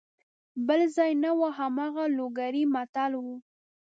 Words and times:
بل 0.67 0.81
ځای 0.95 1.11
نه 1.23 1.31
وو 1.39 1.47
هماغه 1.57 2.03
لوګری 2.17 2.63
متل 2.73 3.11
وو. 3.23 3.35